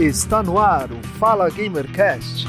[0.00, 2.46] Está no ar o Fala Gamercast.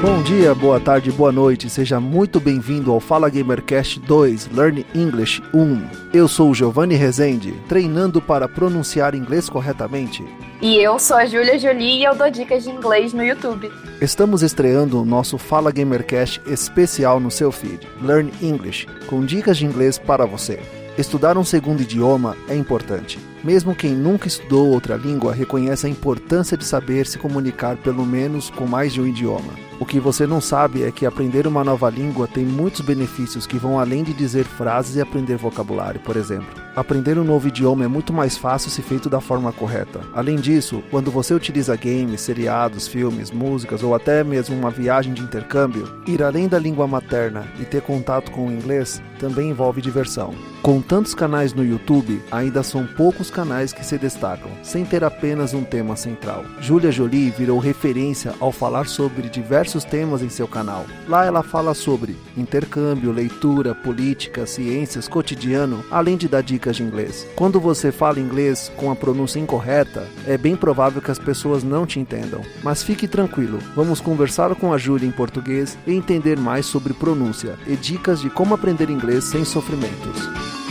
[0.00, 1.68] Bom dia, boa tarde, boa noite.
[1.68, 5.82] Seja muito bem-vindo ao Fala Gamercast 2 Learn English 1.
[6.14, 10.24] Eu sou o Giovanni Rezende, treinando para pronunciar inglês corretamente.
[10.62, 13.68] E eu sou a Júlia Jolie e eu dou dicas de inglês no YouTube.
[14.00, 19.66] Estamos estreando o nosso Fala Gamercast especial no seu feed, Learn English, com dicas de
[19.66, 20.60] inglês para você.
[20.96, 23.18] Estudar um segundo idioma é importante.
[23.44, 28.50] Mesmo quem nunca estudou outra língua reconhece a importância de saber se comunicar pelo menos
[28.50, 29.52] com mais de um idioma.
[29.80, 33.58] O que você não sabe é que aprender uma nova língua tem muitos benefícios que
[33.58, 36.62] vão além de dizer frases e aprender vocabulário, por exemplo.
[36.76, 40.00] Aprender um novo idioma é muito mais fácil se feito da forma correta.
[40.14, 45.20] Além disso, quando você utiliza games, seriados, filmes, músicas ou até mesmo uma viagem de
[45.20, 50.32] intercâmbio, ir além da língua materna e ter contato com o inglês também envolve diversão.
[50.62, 55.54] Com tantos canais no YouTube, ainda são poucos canais que se destacam, sem ter apenas
[55.54, 56.44] um tema central.
[56.60, 60.84] Julia Jolie virou referência ao falar sobre diversos temas em seu canal.
[61.08, 67.26] Lá ela fala sobre intercâmbio, leitura, política, ciências, cotidiano, além de dar dicas de inglês.
[67.34, 71.86] Quando você fala inglês com a pronúncia incorreta, é bem provável que as pessoas não
[71.86, 72.42] te entendam.
[72.62, 77.58] Mas fique tranquilo, vamos conversar com a Júlia em português e entender mais sobre pronúncia
[77.66, 80.61] e dicas de como aprender inglês sem sofrimentos.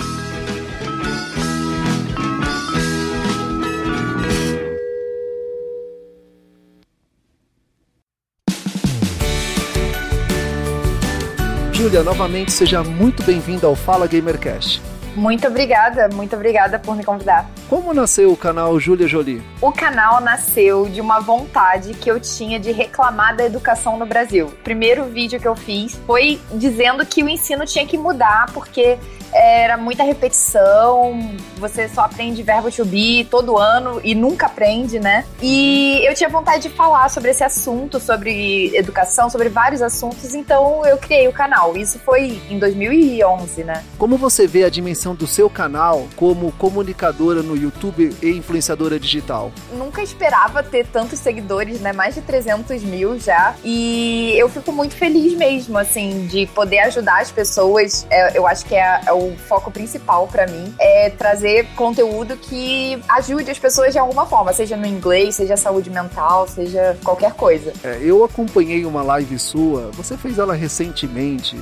[11.92, 14.81] Júlia, novamente seja muito bem-vinda ao Fala Gamercast.
[15.16, 17.49] Muito obrigada, muito obrigada por me convidar.
[17.70, 19.42] Como nasceu o canal Júlia Jolie?
[19.61, 24.48] O canal nasceu de uma vontade que eu tinha de reclamar da educação no Brasil.
[24.48, 28.98] O primeiro vídeo que eu fiz foi dizendo que o ensino tinha que mudar porque
[29.33, 35.26] era muita repetição, você só aprende verbo to be todo ano e nunca aprende, né?
[35.42, 40.86] E eu tinha vontade de falar sobre esse assunto, sobre educação, sobre vários assuntos, então
[40.86, 41.77] eu criei o canal.
[41.77, 43.83] Isso foi em 2011, né?
[43.98, 49.52] Como você vê a dimensão do seu canal como comunicadora no YouTube e influenciadora digital?
[49.73, 51.92] Nunca esperava ter tantos seguidores, né?
[51.92, 53.56] Mais de 300 mil já.
[53.64, 58.06] E eu fico muito feliz mesmo, assim, de poder ajudar as pessoas.
[58.10, 60.73] É, eu acho que é, é o foco principal para mim.
[60.80, 65.89] É trazer conteúdo que ajude as pessoas de alguma forma, seja no inglês, seja saúde
[65.89, 67.73] mental, seja qualquer coisa.
[67.83, 71.58] É, eu acompanhei uma live sua, você fez ela recentemente,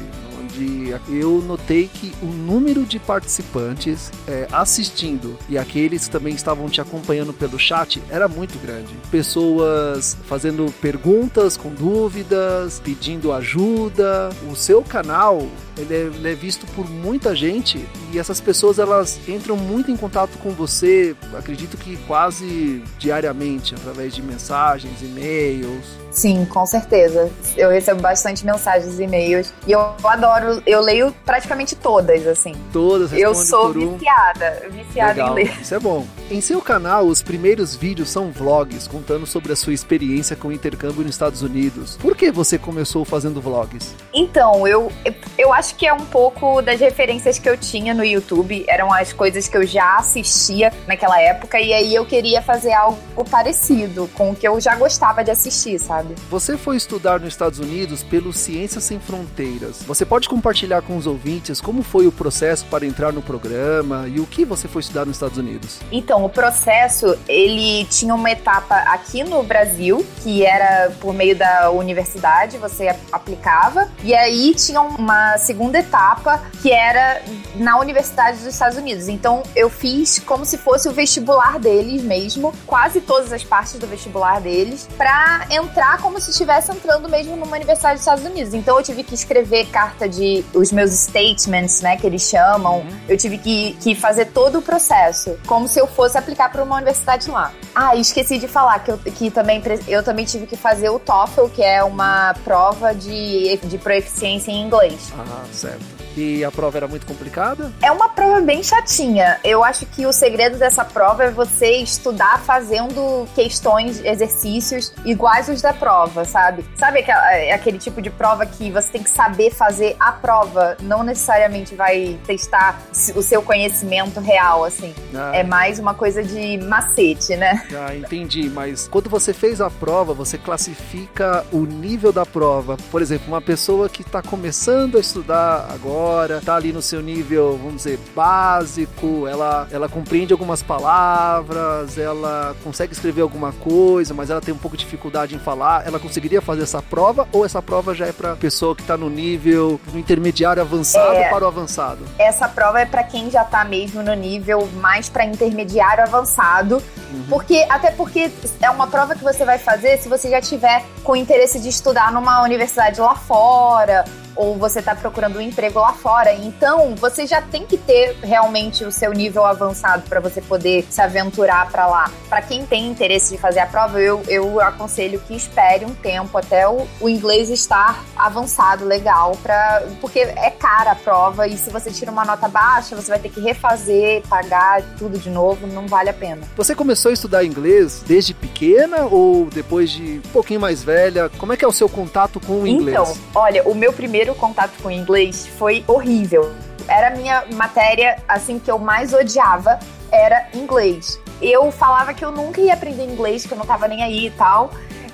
[1.10, 6.82] eu notei que o número de participantes é, assistindo e aqueles que também estavam te
[6.82, 8.94] acompanhando pelo chat era muito grande.
[9.12, 14.30] Pessoas fazendo perguntas com dúvidas, pedindo ajuda.
[14.52, 15.48] O seu canal
[15.80, 19.98] ele é, ele é, visto por muita gente e essas pessoas elas entram muito em
[19.98, 25.86] contato com você, acredito que quase diariamente, através de mensagens, e-mails.
[26.12, 27.30] Sim, com certeza.
[27.56, 32.54] Eu recebo bastante mensagens e e-mails e eu adoro, eu leio praticamente todas, assim.
[32.74, 34.72] Todas, Eu sou viciada, um.
[34.72, 35.32] viciada Legal.
[35.32, 35.62] em ler.
[35.62, 36.06] Isso é bom.
[36.32, 40.52] Em seu canal, os primeiros vídeos são vlogs contando sobre a sua experiência com o
[40.52, 41.98] intercâmbio nos Estados Unidos.
[41.98, 43.96] Por que você começou fazendo vlogs?
[44.14, 44.92] Então, eu,
[45.40, 49.12] eu acho que é um pouco das referências que eu tinha no YouTube, eram as
[49.12, 54.30] coisas que eu já assistia naquela época, e aí eu queria fazer algo parecido com
[54.30, 56.14] o que eu já gostava de assistir, sabe?
[56.30, 59.82] Você foi estudar nos Estados Unidos pelo Ciências Sem Fronteiras.
[59.82, 64.20] Você pode compartilhar com os ouvintes como foi o processo para entrar no programa e
[64.20, 65.80] o que você foi estudar nos Estados Unidos?
[65.92, 71.72] Então, o processo, ele tinha uma etapa aqui no Brasil, que era por meio da
[71.72, 77.22] universidade, você aplicava, e aí tinha uma segunda etapa que era
[77.56, 79.08] na Universidade dos Estados Unidos.
[79.08, 83.88] Então, eu fiz como se fosse o vestibular deles mesmo, quase todas as partes do
[83.88, 88.54] vestibular deles, para entrar como se estivesse entrando mesmo numa universidade dos Estados Unidos.
[88.54, 92.80] Então, eu tive que escrever carta de os meus statements, né, que eles chamam.
[92.80, 93.00] Uhum.
[93.08, 96.76] Eu tive que, que fazer todo o processo, como se eu fosse aplicar para uma
[96.76, 97.52] universidade lá.
[97.74, 101.48] Ah, esqueci de falar que, eu, que também, eu também tive que fazer o TOEFL,
[101.48, 105.12] que é uma prova de, de proficiência em inglês.
[105.18, 105.99] Ah, certo.
[106.20, 107.72] Que a prova era muito complicada?
[107.82, 109.40] É uma prova bem chatinha.
[109.42, 115.62] Eu acho que o segredo dessa prova é você estudar fazendo questões, exercícios iguais os
[115.62, 116.66] da prova, sabe?
[116.76, 121.04] Sabe é aquele tipo de prova que você tem que saber fazer a prova, não
[121.04, 122.82] necessariamente vai testar
[123.16, 124.94] o seu conhecimento real, assim.
[125.16, 125.32] Ah.
[125.34, 127.66] É mais uma coisa de macete, né?
[127.74, 128.50] Ah, entendi.
[128.50, 132.76] Mas quando você fez a prova, você classifica o nível da prova.
[132.92, 137.58] Por exemplo, uma pessoa que está começando a estudar agora, está ali no seu nível,
[137.58, 144.42] vamos dizer, básico, ela, ela compreende algumas palavras, ela consegue escrever alguma coisa, mas ela
[144.42, 147.94] tem um pouco de dificuldade em falar, ela conseguiria fazer essa prova ou essa prova
[147.94, 152.06] já é para pessoa que está no nível no intermediário avançado é, para o avançado?
[152.18, 156.76] Essa prova é para quem já está mesmo no nível mais para intermediário avançado,
[157.12, 157.26] uhum.
[157.30, 161.16] porque até porque é uma prova que você vai fazer se você já tiver com
[161.16, 164.06] interesse de estudar numa universidade lá fora
[164.40, 166.34] ou você está procurando um emprego lá fora.
[166.34, 171.02] Então, você já tem que ter realmente o seu nível avançado para você poder se
[171.02, 172.10] aventurar para lá.
[172.30, 176.38] Para quem tem interesse de fazer a prova, eu, eu aconselho que espere um tempo
[176.38, 181.70] até o, o inglês estar avançado, legal, pra, porque é cara a prova e se
[181.70, 185.86] você tira uma nota baixa, você vai ter que refazer, pagar tudo de novo, não
[185.86, 186.44] vale a pena.
[186.56, 191.30] Você começou a estudar inglês desde pequena ou depois de um pouquinho mais velha?
[191.38, 192.98] Como é que é o seu contato com o inglês?
[192.98, 196.54] Então, olha, o meu primeiro primeiro contato com inglês foi horrível.
[196.88, 199.80] Era a minha matéria, assim, que eu mais odiava,
[200.12, 201.20] era inglês.
[201.42, 204.32] Eu falava que eu nunca ia aprender inglês, que eu não tava nem aí e
[204.32, 204.72] tal.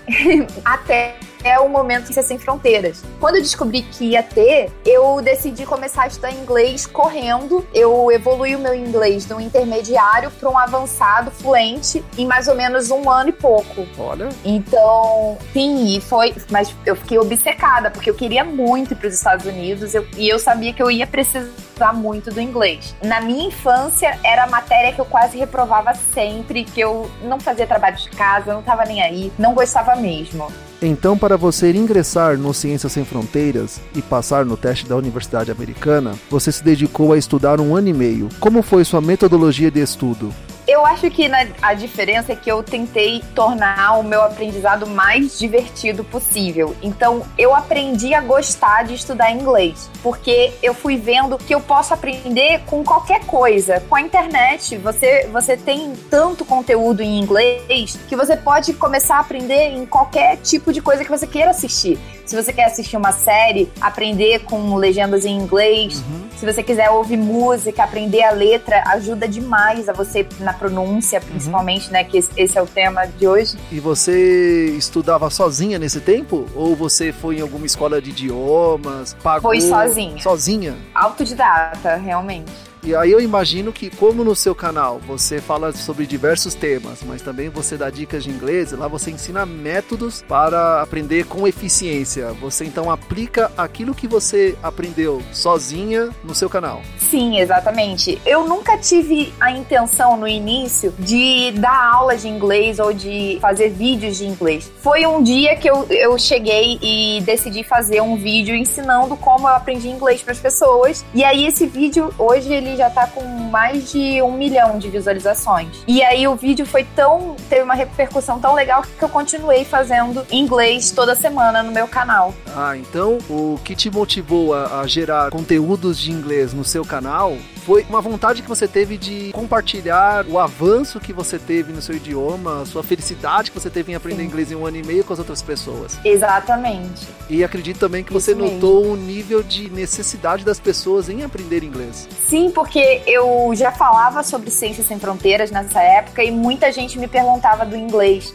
[0.64, 1.16] Até
[1.46, 3.04] é o momento de ser sem fronteiras.
[3.20, 7.66] Quando eu descobri que ia ter, eu decidi começar a estudar inglês correndo.
[7.72, 12.56] Eu evolui o meu inglês de um intermediário para um avançado fluente em mais ou
[12.56, 13.88] menos um ano e pouco.
[14.00, 14.30] Olha.
[14.44, 16.34] Então, sim, e foi.
[16.50, 20.28] Mas eu fiquei obcecada, porque eu queria muito ir para os Estados Unidos eu, e
[20.28, 22.96] eu sabia que eu ia precisar muito do inglês.
[23.04, 27.68] Na minha infância, era a matéria que eu quase reprovava sempre, que eu não fazia
[27.68, 30.48] trabalho de casa, não estava nem aí, não gostava mesmo.
[30.82, 36.14] Então, para você ingressar no Ciências Sem Fronteiras e passar no teste da Universidade Americana,
[36.30, 38.30] você se dedicou a estudar um ano e meio.
[38.40, 40.34] Como foi sua metodologia de estudo?
[40.76, 45.40] Eu acho que na, a diferença é que eu tentei tornar o meu aprendizado mais
[45.40, 46.76] divertido possível.
[46.84, 51.94] Então, eu aprendi a gostar de estudar inglês, porque eu fui vendo que eu posso
[51.94, 53.80] aprender com qualquer coisa.
[53.88, 59.20] Com a internet, você, você tem tanto conteúdo em inglês que você pode começar a
[59.22, 61.98] aprender em qualquer tipo de coisa que você queira assistir.
[62.26, 66.00] Se você quer assistir uma série, aprender com legendas em inglês.
[66.00, 66.28] Uhum.
[66.36, 71.88] Se você quiser ouvir música, aprender a letra, ajuda demais a você na pronúncia, principalmente,
[71.88, 71.94] uhum.
[71.94, 72.04] né?
[72.04, 73.58] Que esse é o tema de hoje.
[73.72, 76.46] E você estudava sozinha nesse tempo?
[76.56, 79.16] Ou você foi em alguma escola de idiomas?
[79.22, 80.22] Pagou foi sozinha.
[80.22, 80.76] Sozinha?
[80.94, 82.52] Autodidata, realmente.
[82.86, 87.20] E aí eu imagino que, como no seu canal você fala sobre diversos temas, mas
[87.20, 92.32] também você dá dicas de inglês, lá você ensina métodos para aprender com eficiência.
[92.34, 96.84] Você então aplica aquilo que você aprendeu sozinha no seu canal.
[97.00, 98.22] Sim, exatamente.
[98.24, 103.70] Eu nunca tive a intenção no início de dar aula de inglês ou de fazer
[103.70, 104.72] vídeos de inglês.
[104.78, 109.56] Foi um dia que eu, eu cheguei e decidi fazer um vídeo ensinando como eu
[109.56, 111.04] aprendi inglês para as pessoas.
[111.16, 115.84] E aí esse vídeo hoje ele já tá com mais de um milhão de visualizações.
[115.88, 117.36] E aí o vídeo foi tão.
[117.50, 122.34] teve uma repercussão tão legal que eu continuei fazendo inglês toda semana no meu canal.
[122.56, 127.38] Ah, então o que te motivou a, a gerar conteúdos de inglês no seu canal
[127.66, 131.96] foi uma vontade que você teve de compartilhar o avanço que você teve no seu
[131.96, 134.28] idioma, a sua felicidade que você teve em aprender Sim.
[134.28, 135.98] inglês em um ano e meio com as outras pessoas.
[136.06, 137.08] Exatamente.
[137.28, 138.94] E acredito também que você Isso notou mesmo.
[138.94, 142.08] um nível de necessidade das pessoas em aprender inglês.
[142.28, 147.08] Sim, porque eu já falava sobre Ciências Sem Fronteiras nessa época e muita gente me
[147.08, 148.32] perguntava do inglês.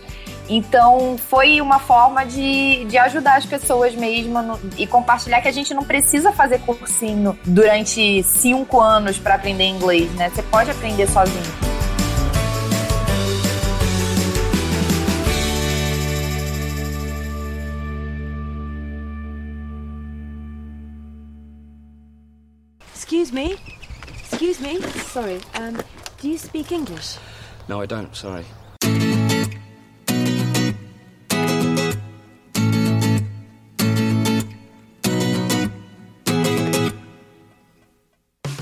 [0.53, 5.53] Então foi uma forma de, de ajudar as pessoas mesmo no, e compartilhar que a
[5.53, 10.29] gente não precisa fazer cursinho durante cinco anos para aprender inglês, né?
[10.29, 11.71] Você pode aprender sozinho.
[22.93, 23.57] Excuse me?
[24.25, 24.81] Excuse me?
[25.13, 25.75] Sorry, um,
[26.21, 27.19] do you speak English?
[27.69, 28.45] No, I don't, sorry.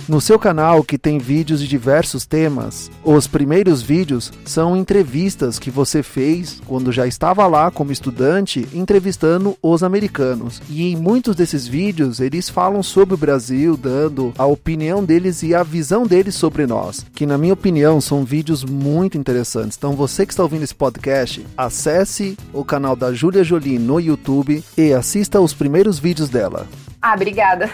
[0.08, 5.70] No seu canal, que tem vídeos de diversos temas, os primeiros vídeos são entrevistas que
[5.70, 10.62] você fez quando já estava lá como estudante, entrevistando os americanos.
[10.70, 15.54] E em muitos desses vídeos eles falam sobre o Brasil, dando a opinião deles e
[15.54, 19.76] a visão deles sobre nós, que na minha opinião são vídeos muito interessantes.
[19.76, 24.64] Então você que está ouvindo esse podcast, acesse o canal da Júlia Jolie no YouTube
[24.74, 26.66] e assista os primeiros vídeos dela.
[27.00, 27.70] Ah, obrigada.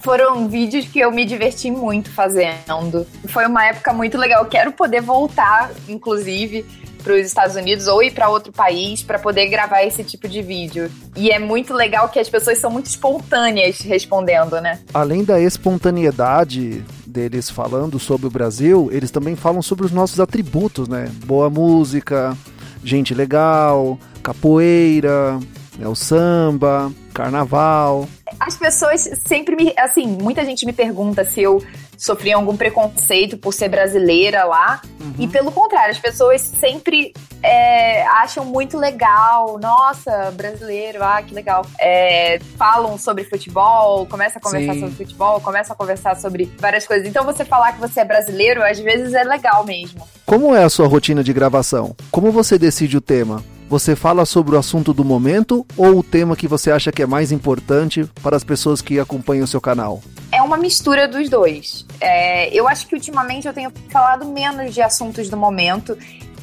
[0.00, 3.06] Foram vídeos que eu me diverti muito fazendo.
[3.28, 4.44] Foi uma época muito legal.
[4.46, 6.64] quero poder voltar, inclusive,
[7.02, 10.42] para os Estados Unidos ou ir para outro país para poder gravar esse tipo de
[10.42, 10.90] vídeo.
[11.16, 14.78] E é muito legal que as pessoas são muito espontâneas respondendo, né?
[14.92, 20.86] Além da espontaneidade deles falando sobre o Brasil, eles também falam sobre os nossos atributos,
[20.86, 21.10] né?
[21.24, 22.36] Boa música,
[22.84, 25.38] gente legal, capoeira,
[25.78, 28.08] né, o samba, carnaval.
[28.40, 29.74] As pessoas sempre me.
[29.76, 31.62] Assim, muita gente me pergunta se eu
[31.98, 34.80] sofri algum preconceito por ser brasileira lá.
[34.98, 35.12] Uhum.
[35.18, 39.58] E pelo contrário, as pessoas sempre é, acham muito legal.
[39.58, 41.66] Nossa, brasileiro, ah, que legal.
[41.78, 44.80] É, falam sobre futebol, começa a conversar Sim.
[44.80, 47.06] sobre futebol, começa a conversar sobre várias coisas.
[47.06, 50.08] Então você falar que você é brasileiro, às vezes é legal mesmo.
[50.24, 51.94] Como é a sua rotina de gravação?
[52.10, 53.44] Como você decide o tema?
[53.70, 57.06] Você fala sobre o assunto do momento ou o tema que você acha que é
[57.06, 60.02] mais importante para as pessoas que acompanham o seu canal?
[60.32, 61.86] É uma mistura dos dois.
[62.00, 65.96] É, eu acho que ultimamente eu tenho falado menos de assuntos do momento,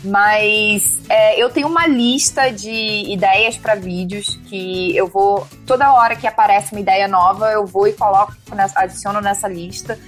[0.05, 2.71] mas é, eu tenho uma lista de
[3.11, 5.45] ideias para vídeos que eu vou.
[5.65, 9.99] Toda hora que aparece uma ideia nova, eu vou e coloco, nessa, adiciono nessa lista.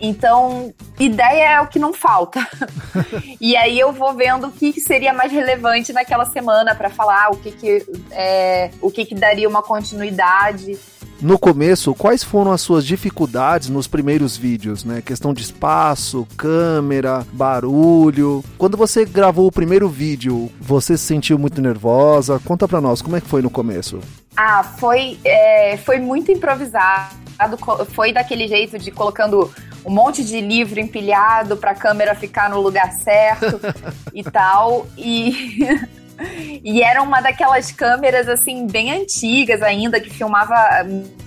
[0.00, 2.40] Então, ideia é o que não falta.
[3.40, 7.36] e aí eu vou vendo o que seria mais relevante naquela semana para falar, o
[7.36, 10.78] que que, é, o que que daria uma continuidade.
[11.20, 15.02] No começo, quais foram as suas dificuldades nos primeiros vídeos, né?
[15.02, 18.42] Questão de espaço, câmera, barulho.
[18.56, 22.40] Quando você gravou o primeiro vídeo, você se sentiu muito nervosa?
[22.42, 24.00] Conta pra nós, como é que foi no começo?
[24.34, 27.14] Ah, foi, é, foi muito improvisado.
[27.92, 29.52] Foi daquele jeito de colocando
[29.84, 33.60] um monte de livro empilhado para a câmera ficar no lugar certo
[34.14, 34.86] e tal.
[34.96, 35.58] E
[36.62, 40.54] e era uma daquelas câmeras assim bem antigas ainda que filmava,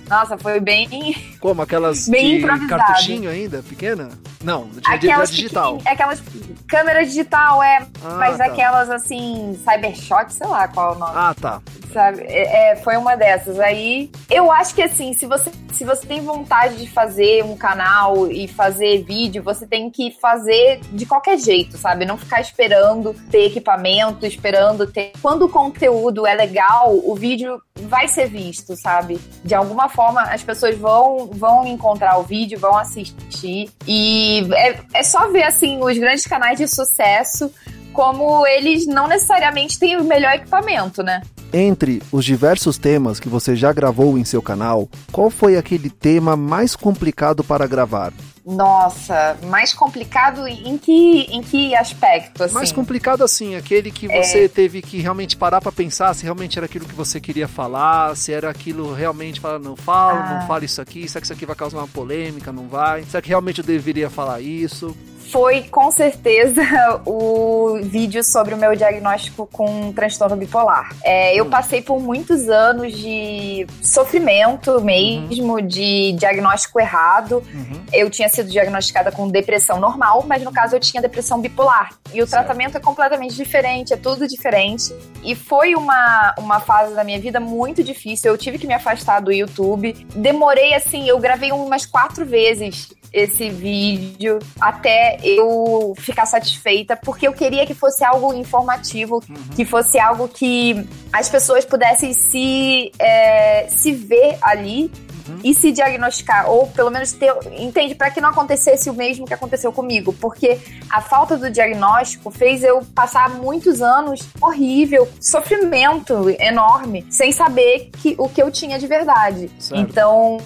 [0.08, 4.10] nossa, foi bem Como aquelas bem de cartuchinho ainda, pequena?
[4.42, 5.78] Não, de, aquelas de, digital.
[5.86, 6.22] Aquelas
[6.68, 8.46] câmera digital é, ah, mas tá.
[8.46, 11.12] aquelas assim, Cybershot, sei lá qual é o nome.
[11.14, 11.62] Ah, tá
[11.94, 12.22] sabe?
[12.24, 13.58] É, é, foi uma dessas.
[13.60, 18.30] Aí, eu acho que assim, se você, se você tem vontade de fazer um canal
[18.30, 22.04] e fazer vídeo, você tem que fazer de qualquer jeito, sabe?
[22.04, 25.12] Não ficar esperando ter equipamento, esperando ter.
[25.22, 29.20] Quando o conteúdo é legal, o vídeo vai ser visto, sabe?
[29.44, 33.70] De alguma forma, as pessoas vão, vão encontrar o vídeo, vão assistir.
[33.86, 37.50] E é, é só ver, assim, os grandes canais de sucesso
[37.92, 41.22] como eles não necessariamente têm o melhor equipamento, né?
[41.56, 46.36] Entre os diversos temas que você já gravou em seu canal, qual foi aquele tema
[46.36, 48.12] mais complicado para gravar?
[48.44, 52.42] Nossa, mais complicado em que, em que aspecto?
[52.42, 52.54] Assim?
[52.54, 54.48] Mais complicado assim, aquele que você é...
[54.48, 58.32] teve que realmente parar para pensar se realmente era aquilo que você queria falar, se
[58.32, 60.40] era aquilo realmente falar, não fala, ah.
[60.40, 63.04] não fala isso aqui, será que isso aqui vai causar uma polêmica, não vai?
[63.04, 64.94] Será que realmente eu deveria falar isso?
[65.30, 66.62] Foi com certeza
[67.06, 70.94] o vídeo sobre o meu diagnóstico com transtorno bipolar.
[71.02, 71.50] É, eu hum.
[71.50, 75.66] passei por muitos anos de sofrimento mesmo, uhum.
[75.66, 77.42] de diagnóstico errado.
[77.52, 77.84] Uhum.
[77.92, 81.90] Eu tinha sido diagnosticada com depressão normal, mas no caso eu tinha depressão bipolar.
[82.12, 82.44] E o certo.
[82.44, 84.94] tratamento é completamente diferente, é tudo diferente.
[85.22, 88.30] E foi uma, uma fase da minha vida muito difícil.
[88.30, 89.92] Eu tive que me afastar do YouTube.
[90.14, 97.32] Demorei assim, eu gravei umas quatro vezes esse vídeo até eu ficar satisfeita, porque eu
[97.32, 99.36] queria que fosse algo informativo, uhum.
[99.54, 104.90] que fosse algo que as pessoas pudessem se, é, se ver ali
[105.28, 105.40] uhum.
[105.42, 109.34] e se diagnosticar, ou pelo menos ter, entende, para que não acontecesse o mesmo que
[109.34, 110.58] aconteceu comigo, porque
[110.90, 118.14] a falta do diagnóstico fez eu passar muitos anos horrível, sofrimento enorme, sem saber que,
[118.18, 119.50] o que eu tinha de verdade.
[119.58, 119.80] Certo.
[119.80, 120.38] Então,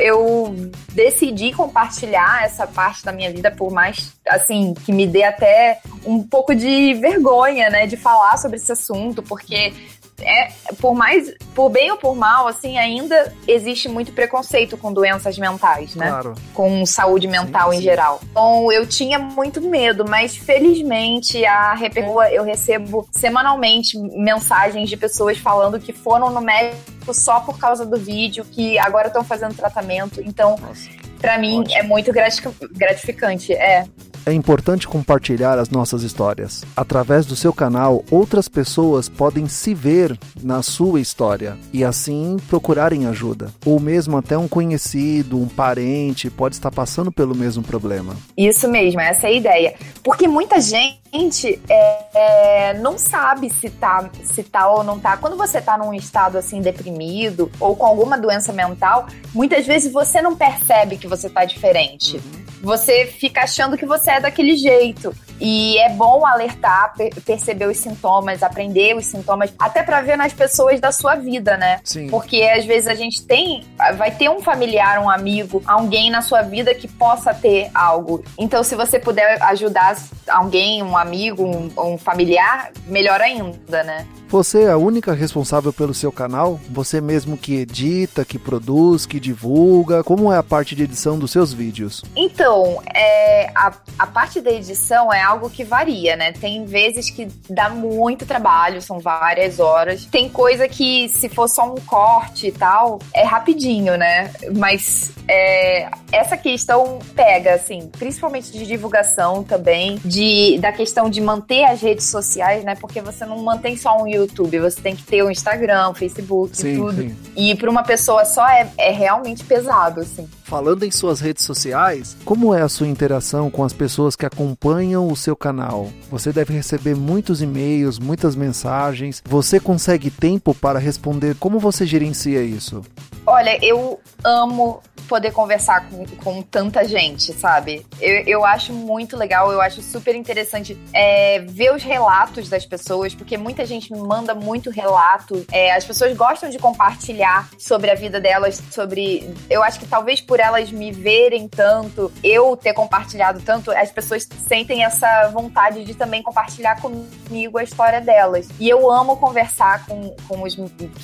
[0.00, 0.54] eu
[0.92, 6.22] decidi compartilhar essa parte da minha vida, por mais, assim, que me dê até um
[6.22, 9.72] pouco de vergonha, né, de falar sobre esse assunto, porque
[10.20, 10.48] é,
[10.80, 15.94] por mais, por bem ou por mal, assim, ainda existe muito preconceito com doenças mentais,
[15.94, 16.08] né?
[16.08, 16.34] Claro.
[16.52, 17.84] Com saúde mental sim, em sim.
[17.84, 18.20] geral.
[18.30, 25.38] Então, eu tinha muito medo, mas felizmente a Repercua, eu recebo semanalmente mensagens de pessoas
[25.38, 30.22] falando que foram no médico só por causa do vídeo, que agora estão fazendo tratamento.
[30.24, 31.78] Então, Nossa Para mim Ótimo.
[31.78, 33.86] é muito gratificante, é.
[34.26, 36.64] É importante compartilhar as nossas histórias.
[36.74, 43.06] Através do seu canal, outras pessoas podem se ver na sua história e assim procurarem
[43.06, 43.50] ajuda.
[43.66, 48.16] Ou mesmo até um conhecido, um parente pode estar passando pelo mesmo problema.
[48.34, 49.74] Isso mesmo, essa é a ideia.
[50.02, 55.16] Porque muita gente é, é, não sabe se tá, se tá ou não tá.
[55.16, 60.20] Quando você tá num estado assim deprimido ou com alguma doença mental, muitas vezes você
[60.20, 62.16] não percebe que você tá diferente.
[62.16, 65.14] Uhum você fica achando que você é daquele jeito.
[65.40, 70.32] E é bom alertar, per perceber os sintomas, aprender os sintomas, até para ver nas
[70.32, 71.80] pessoas da sua vida, né?
[71.84, 72.08] Sim.
[72.08, 73.64] Porque às vezes a gente tem,
[73.96, 78.24] vai ter um familiar, um amigo, alguém na sua vida que possa ter algo.
[78.38, 79.96] Então, se você puder ajudar
[80.28, 84.06] alguém, um amigo, um, um familiar, melhor ainda, né?
[84.28, 86.58] Você é a única responsável pelo seu canal?
[86.70, 90.02] Você mesmo que edita, que produz, que divulga?
[90.02, 92.02] Como é a parte de edição dos seus vídeos?
[92.16, 92.53] Então,
[92.94, 96.32] é, a, a parte da edição é algo que varia, né?
[96.32, 100.04] Tem vezes que dá muito trabalho, são várias horas.
[100.06, 104.32] Tem coisa que, se for só um corte e tal, é rapidinho, né?
[104.56, 111.64] Mas é, essa questão pega, assim, principalmente de divulgação também, de, da questão de manter
[111.64, 112.74] as redes sociais, né?
[112.74, 115.94] Porque você não mantém só um YouTube, você tem que ter o um Instagram, o
[115.94, 117.02] Facebook, sim, tudo.
[117.02, 117.16] Sim.
[117.36, 120.28] E para uma pessoa só é, é realmente pesado, assim.
[120.44, 125.06] Falando em suas redes sociais, como é a sua interação com as pessoas que acompanham
[125.06, 125.88] o seu canal?
[126.10, 129.22] Você deve receber muitos e-mails, muitas mensagens.
[129.24, 131.36] Você consegue tempo para responder?
[131.36, 132.82] Como você gerencia isso?
[133.26, 137.84] Olha, eu amo poder conversar com, com tanta gente, sabe?
[138.00, 143.14] Eu, eu acho muito legal, eu acho super interessante é, ver os relatos das pessoas,
[143.14, 145.44] porque muita gente me manda muito relato.
[145.52, 149.32] É, as pessoas gostam de compartilhar sobre a vida delas, sobre.
[149.48, 154.26] Eu acho que talvez por elas me verem tanto, eu ter compartilhado tanto, as pessoas
[154.46, 158.48] sentem essa vontade de também compartilhar comigo a história delas.
[158.58, 160.56] E eu amo conversar com, com os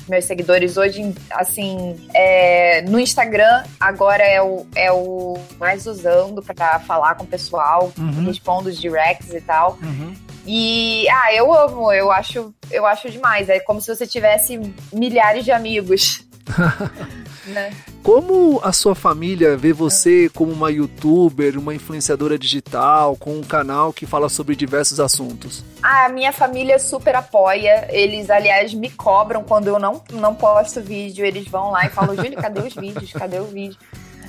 [0.07, 6.79] meus seguidores hoje, assim, é, no Instagram, agora é o, é o mais usando para
[6.79, 8.25] falar com o pessoal, uhum.
[8.25, 9.77] respondo os directs e tal.
[9.81, 10.15] Uhum.
[10.45, 13.49] E ah, eu amo, eu acho, eu acho demais.
[13.49, 14.59] É como se você tivesse
[14.91, 16.25] milhares de amigos.
[17.45, 17.71] né?
[18.03, 23.93] Como a sua família vê você como uma youtuber, uma influenciadora digital, com um canal
[23.93, 25.63] que fala sobre diversos assuntos?
[25.81, 27.87] Ah, a minha família super apoia.
[27.89, 31.25] Eles, aliás, me cobram quando eu não, não posto vídeo.
[31.25, 33.11] Eles vão lá e falam, Júlio, cadê os vídeos?
[33.13, 33.77] Cadê o vídeo?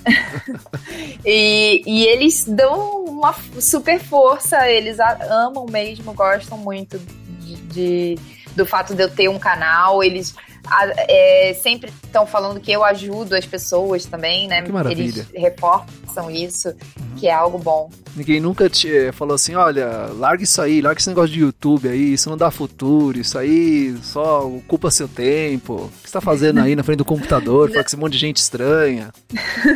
[1.25, 4.99] e, e eles dão uma super força, eles
[5.31, 7.57] amam mesmo, gostam muito de,
[8.17, 8.19] de
[8.57, 10.03] do fato de eu ter um canal.
[10.03, 10.35] Eles
[11.09, 14.63] é, sempre estão falando que eu ajudo as pessoas também, né?
[14.63, 15.03] Que maravilha.
[15.03, 17.17] Eles reforçam isso, uhum.
[17.17, 17.91] que é algo bom.
[18.15, 21.89] Ninguém nunca te eh, falou assim, olha, larga isso aí, larga esse negócio de YouTube
[21.89, 25.75] aí, isso não dá futuro, isso aí só ocupa seu tempo.
[25.75, 28.19] O que você tá fazendo aí na frente do computador, fala com esse monte de
[28.19, 29.11] gente estranha?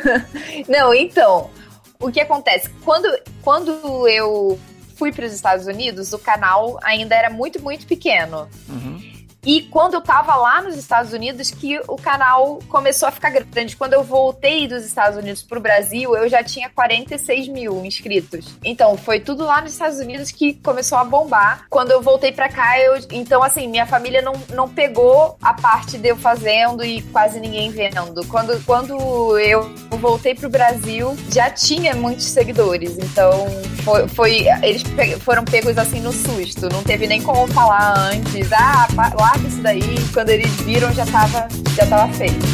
[0.68, 1.50] não, então,
[1.98, 2.68] o que acontece?
[2.84, 3.08] Quando,
[3.42, 4.58] quando eu
[4.96, 8.48] fui para os Estados Unidos, o canal ainda era muito, muito pequeno.
[8.68, 9.15] Uhum.
[9.46, 13.76] E quando eu tava lá nos Estados Unidos, que o canal começou a ficar grande.
[13.76, 18.56] Quando eu voltei dos Estados Unidos pro Brasil, eu já tinha 46 mil inscritos.
[18.64, 21.64] Então, foi tudo lá nos Estados Unidos que começou a bombar.
[21.70, 22.98] Quando eu voltei pra cá, eu.
[23.12, 27.70] Então, assim, minha família não, não pegou a parte de eu fazendo e quase ninguém
[27.70, 28.26] vendo.
[28.26, 32.98] Quando, quando eu voltei pro Brasil, já tinha muitos seguidores.
[32.98, 33.46] Então,
[33.84, 34.08] foi.
[34.08, 34.82] foi eles
[35.20, 36.68] foram pegos assim no susto.
[36.68, 38.50] Não teve nem como falar antes.
[38.52, 39.80] Ah, lá isso daí,
[40.12, 42.46] quando eles viram já tava, já tava feito.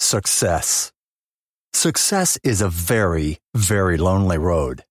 [0.00, 0.90] Success.
[1.74, 4.82] Success is a very, very lonely road.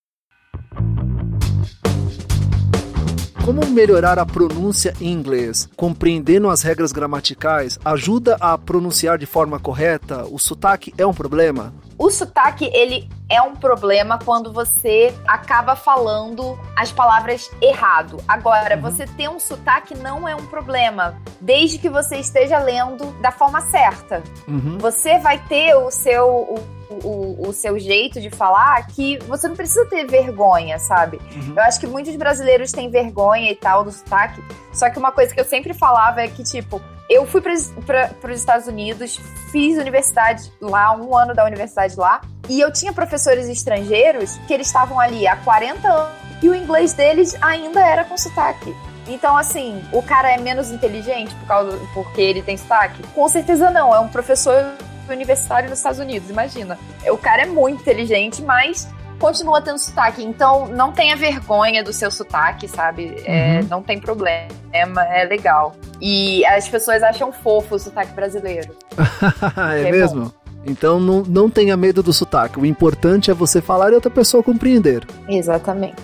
[3.43, 5.69] Como melhorar a pronúncia em inglês?
[5.75, 10.25] Compreendendo as regras gramaticais ajuda a pronunciar de forma correta?
[10.25, 11.73] O sotaque é um problema?
[11.97, 18.23] O sotaque, ele é um problema quando você acaba falando as palavras errado.
[18.27, 18.81] Agora, uhum.
[18.81, 23.61] você ter um sotaque não é um problema, desde que você esteja lendo da forma
[23.61, 24.23] certa.
[24.47, 24.77] Uhum.
[24.77, 26.27] Você vai ter o seu.
[26.27, 31.19] O, o, o, seu jeito de falar que você não precisa ter vergonha, sabe?
[31.35, 31.53] Uhum.
[31.57, 34.41] Eu acho que muitos brasileiros têm vergonha e tal do sotaque.
[34.71, 38.39] Só que uma coisa que eu sempre falava é que, tipo, eu fui para os
[38.39, 39.19] Estados Unidos,
[39.51, 44.67] fiz universidade lá, um ano da universidade lá, e eu tinha professores estrangeiros que eles
[44.67, 48.75] estavam ali há 40 anos e o inglês deles ainda era com sotaque.
[49.07, 53.01] Então, assim, o cara é menos inteligente por causa, porque ele tem sotaque?
[53.15, 53.95] Com certeza não.
[53.95, 54.73] É um professor
[55.09, 56.77] universitário nos Estados Unidos, imagina.
[57.09, 58.87] O cara é muito inteligente, mas
[59.19, 60.23] continua tendo sotaque.
[60.23, 63.15] Então, não tenha vergonha do seu sotaque, sabe?
[63.25, 63.67] É, Uhum.
[63.69, 65.75] não tem problema, é legal.
[66.01, 68.75] E as pessoas acham fofo o sotaque brasileiro.
[69.75, 70.33] é É mesmo?
[70.65, 72.59] Então não, não tenha medo do sotaque.
[72.59, 75.07] O importante é você falar e outra pessoa compreender.
[75.29, 75.95] Exatamente.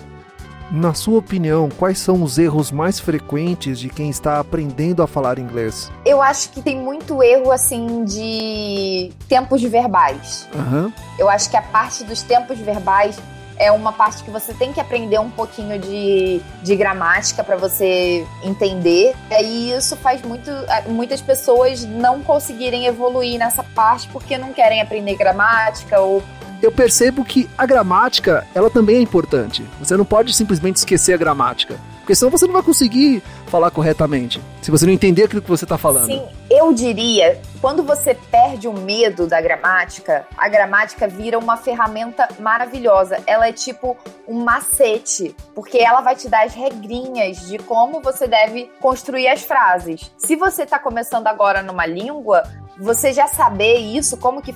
[0.70, 5.38] Na sua opinião, quais são os erros mais frequentes de quem está aprendendo a falar
[5.38, 5.90] inglês?
[6.04, 10.48] Eu acho que tem muito erro, assim, de tempos verbais.
[10.54, 10.92] Aham.
[11.18, 13.18] Eu acho que a parte dos tempos verbais
[13.56, 18.26] é uma parte que você tem que aprender um pouquinho de, de gramática para você
[18.42, 19.14] entender.
[19.40, 20.50] E isso faz muito,
[20.88, 26.22] muitas pessoas não conseguirem evoluir nessa parte porque não querem aprender gramática ou
[26.64, 29.62] Eu percebo que a gramática, ela também é importante.
[29.78, 31.78] Você não pode simplesmente esquecer a gramática.
[31.98, 34.40] Porque senão você não vai conseguir falar corretamente.
[34.62, 36.06] Se você não entender aquilo que você está falando.
[36.06, 42.28] Sim, eu diria, quando você perde o medo da gramática, a gramática vira uma ferramenta
[42.40, 43.18] maravilhosa.
[43.26, 43.94] Ela é tipo
[44.26, 49.42] um macete, porque ela vai te dar as regrinhas de como você deve construir as
[49.42, 50.10] frases.
[50.16, 52.42] Se você está começando agora numa língua,
[52.78, 54.52] você já saber isso, como que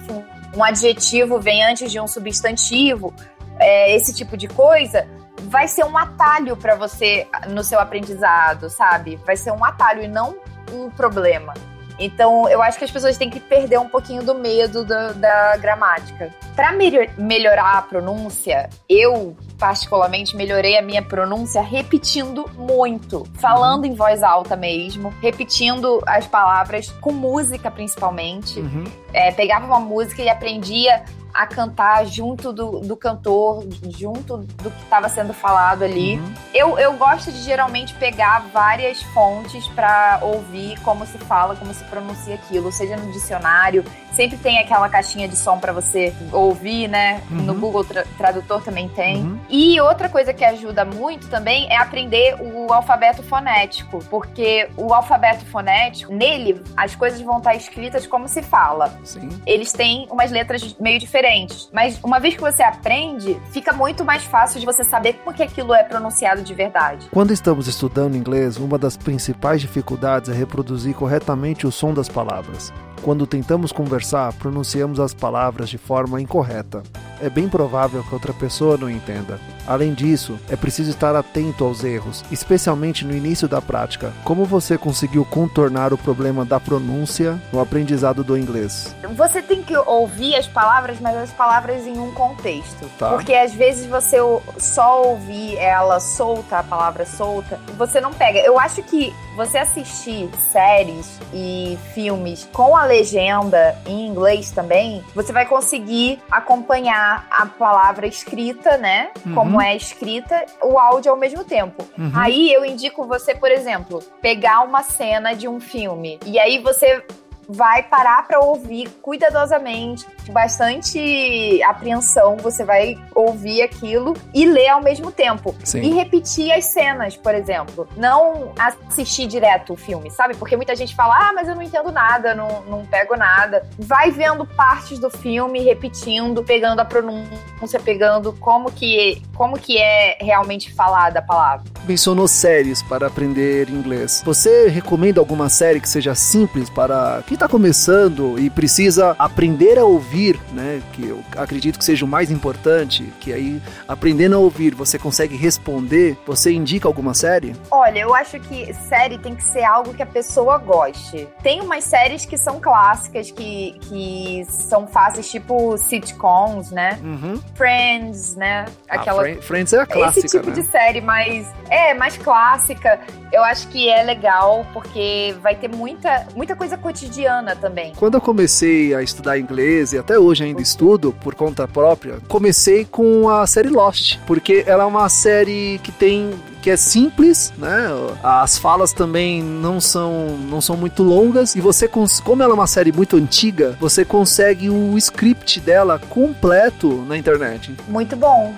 [0.56, 3.14] um adjetivo vem antes de um substantivo,
[3.58, 5.06] é, esse tipo de coisa,
[5.42, 9.16] vai ser um atalho para você no seu aprendizado, sabe?
[9.26, 10.36] Vai ser um atalho e não
[10.72, 11.54] um problema.
[11.98, 15.56] Então, eu acho que as pessoas têm que perder um pouquinho do medo da, da
[15.56, 16.32] gramática.
[16.54, 23.94] Para melhor, melhorar a pronúncia, eu, particularmente, melhorei a minha pronúncia repetindo muito, falando em
[23.94, 28.60] voz alta mesmo, repetindo as palavras com música, principalmente.
[28.60, 28.84] Uhum.
[29.12, 31.04] É, pegava uma música e aprendia
[31.38, 33.64] a cantar junto do, do cantor,
[33.96, 36.16] junto do que estava sendo falado ali.
[36.16, 36.34] Uhum.
[36.52, 41.84] Eu, eu gosto de geralmente pegar várias fontes para ouvir como se fala, como se
[41.84, 47.22] pronuncia aquilo, seja no dicionário, sempre tem aquela caixinha de som para você ouvir, né?
[47.30, 47.42] Uhum.
[47.42, 49.18] No Google Tra Tradutor também tem.
[49.18, 49.38] Uhum.
[49.48, 55.44] E outra coisa que ajuda muito também é aprender o alfabeto fonético, porque o alfabeto
[55.46, 59.28] fonético, nele, as coisas vão estar escritas como se fala Sim.
[59.46, 61.27] eles têm umas letras meio diferentes.
[61.72, 65.42] Mas uma vez que você aprende, fica muito mais fácil de você saber como que
[65.42, 67.08] aquilo é pronunciado de verdade.
[67.10, 72.72] Quando estamos estudando inglês, uma das principais dificuldades é reproduzir corretamente o som das palavras.
[73.02, 76.82] Quando tentamos conversar, pronunciamos as palavras de forma incorreta.
[77.20, 79.40] É bem provável que outra pessoa não entenda.
[79.66, 84.12] Além disso, é preciso estar atento aos erros, especialmente no início da prática.
[84.24, 88.94] Como você conseguiu contornar o problema da pronúncia no aprendizado do inglês?
[89.16, 92.88] Você tem que ouvir as palavras, mas as palavras em um contexto.
[92.98, 93.10] Tá.
[93.10, 94.18] Porque às vezes você
[94.58, 98.38] só ouvir ela solta, a palavra solta, você não pega.
[98.40, 105.32] Eu acho que você assistir séries e filmes com a legenda em inglês também, você
[105.32, 109.10] vai conseguir acompanhar a palavra escrita, né?
[109.24, 109.34] Uhum.
[109.36, 111.86] Como é escrita, o áudio ao mesmo tempo.
[111.96, 112.10] Uhum.
[112.16, 117.00] Aí eu indico você, por exemplo, pegar uma cena de um filme e aí você
[117.48, 125.10] vai parar para ouvir cuidadosamente, bastante apreensão, você vai ouvir aquilo e ler ao mesmo
[125.10, 125.54] tempo.
[125.64, 125.80] Sim.
[125.80, 127.88] E repetir as cenas, por exemplo.
[127.96, 130.34] Não assistir direto o filme, sabe?
[130.36, 133.66] Porque muita gente fala, ah, mas eu não entendo nada, não, não pego nada.
[133.78, 140.18] Vai vendo partes do filme, repetindo, pegando a pronúncia, pegando como que, como que é
[140.20, 141.64] realmente falada a palavra.
[141.86, 144.22] Mencionou séries para aprender inglês.
[144.24, 149.84] Você recomenda alguma série que seja simples para quem está começando e precisa aprender a
[149.84, 150.17] ouvir,
[150.52, 150.82] né?
[150.92, 155.36] Que eu acredito que seja o mais importante, que aí aprendendo a ouvir você consegue
[155.36, 156.16] responder.
[156.26, 157.54] Você indica alguma série?
[157.70, 161.28] Olha, eu acho que série tem que ser algo que a pessoa goste.
[161.42, 166.98] Tem umas séries que são clássicas, que, que são fáceis, tipo sitcoms, né?
[167.02, 167.40] Uhum.
[167.54, 168.64] Friends, né?
[168.88, 169.22] Aquela.
[169.22, 170.54] Ah, Fri- Friends é a clássica, Esse tipo né?
[170.56, 171.46] de série mais.
[171.70, 172.98] É, mais clássica.
[173.30, 177.92] Eu acho que é legal, porque vai ter muita, muita coisa cotidiana também.
[177.96, 182.86] Quando eu comecei a estudar inglês, e até hoje ainda estudo por conta própria, comecei
[182.86, 186.30] com a série Lost, porque ela é uma série que tem
[186.62, 187.88] que é simples, né?
[188.22, 191.88] As falas também não são não são muito longas e você
[192.24, 197.76] como ela é uma série muito antiga, você consegue o script dela completo na internet.
[197.86, 198.54] Muito bom.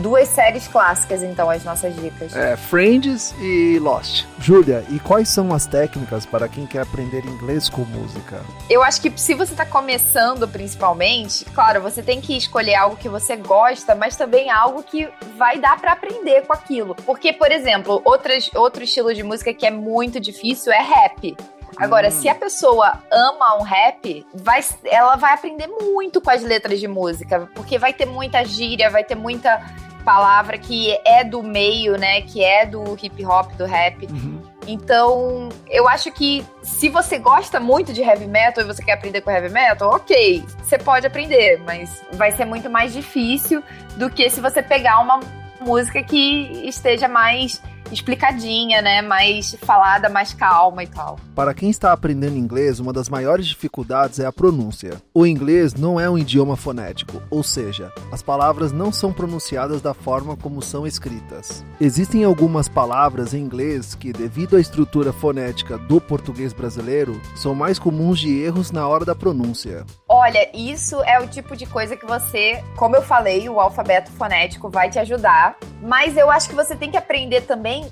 [0.00, 2.34] Duas séries clássicas, então, as nossas dicas.
[2.34, 4.24] É, Friends e Lost.
[4.38, 8.40] Júlia, e quais são as técnicas para quem quer aprender inglês com música?
[8.68, 13.08] Eu acho que se você está começando, principalmente, claro, você tem que escolher algo que
[13.08, 16.94] você gosta, mas também algo que vai dar para aprender com aquilo.
[16.94, 21.36] Porque, por exemplo, outras, outro estilo de música que é muito difícil é rap.
[21.76, 22.10] Agora, hum.
[22.10, 26.88] se a pessoa ama um rap, vai, ela vai aprender muito com as letras de
[26.88, 29.60] música, porque vai ter muita gíria, vai ter muita
[30.04, 32.20] palavra que é do meio, né?
[32.20, 34.06] Que é do hip hop, do rap.
[34.06, 34.42] Uhum.
[34.66, 39.20] Então, eu acho que se você gosta muito de heavy metal e você quer aprender
[39.22, 43.62] com heavy metal, ok, você pode aprender, mas vai ser muito mais difícil
[43.96, 45.20] do que se você pegar uma
[45.60, 47.60] música que esteja mais
[47.94, 49.02] explicadinha, né?
[49.02, 51.18] Mais falada, mais calma e tal.
[51.34, 55.00] Para quem está aprendendo inglês, uma das maiores dificuldades é a pronúncia.
[55.12, 59.94] O inglês não é um idioma fonético, ou seja, as palavras não são pronunciadas da
[59.94, 61.64] forma como são escritas.
[61.80, 67.78] Existem algumas palavras em inglês que, devido à estrutura fonética do português brasileiro, são mais
[67.78, 69.84] comuns de erros na hora da pronúncia.
[70.08, 74.70] Olha, isso é o tipo de coisa que você, como eu falei, o alfabeto fonético
[74.70, 77.83] vai te ajudar, mas eu acho que você tem que aprender também.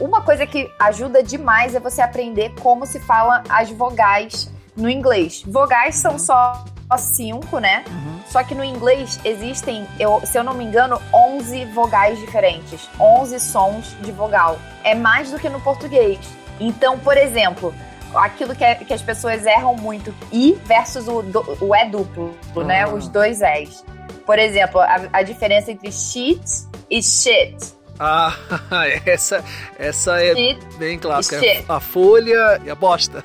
[0.00, 5.42] Uma coisa que ajuda demais é você aprender como se fala as vogais no inglês.
[5.46, 6.64] Vogais são só
[6.98, 7.84] cinco, né?
[7.88, 8.20] Uhum.
[8.28, 12.88] Só que no inglês existem, eu, se eu não me engano, 11 vogais diferentes.
[12.98, 14.58] 11 sons de vogal.
[14.82, 16.18] É mais do que no português.
[16.58, 17.74] Então, por exemplo,
[18.14, 20.14] aquilo que, é, que as pessoas erram muito.
[20.32, 22.82] I versus o, do, o é duplo, né?
[22.82, 22.86] ah.
[22.86, 22.86] né?
[22.86, 23.84] Os dois és.
[24.26, 26.44] Por exemplo, a, a diferença entre sheet
[26.90, 27.56] e shit.
[28.00, 28.34] Ah,
[29.04, 29.44] essa,
[29.78, 31.38] essa é shit bem clássica.
[31.68, 33.22] A folha e a bosta.